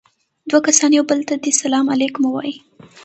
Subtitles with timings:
[0.49, 2.55] دوه کسان يو بل ته دې سلام عليکم ووايي.